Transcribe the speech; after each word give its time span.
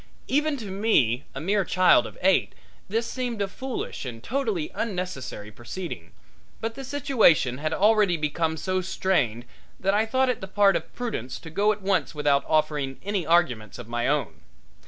Even 0.27 0.57
to 0.57 0.71
me, 0.71 1.25
a 1.35 1.39
mere 1.39 1.63
child 1.63 2.07
of 2.07 2.17
eight, 2.23 2.55
this 2.89 3.05
seemed 3.05 3.39
a 3.39 3.47
foolish 3.47 4.03
and 4.03 4.23
totally 4.23 4.71
unnecessary 4.73 5.51
proceeding, 5.51 6.11
but 6.59 6.73
the 6.73 6.83
situation 6.83 7.59
had 7.59 7.71
already 7.71 8.17
become 8.17 8.57
so 8.57 8.81
strained 8.81 9.45
that 9.79 9.93
I 9.93 10.07
thought 10.07 10.27
it 10.29 10.41
the 10.41 10.47
part 10.47 10.75
of 10.75 10.91
prudence 10.95 11.37
to 11.41 11.51
go 11.51 11.71
at 11.71 11.83
once 11.83 12.15
without 12.15 12.43
offering 12.47 12.99
any 13.05 13.27
arguments 13.27 13.77
of 13.77 13.87
my 13.87 14.07
own. 14.07 14.41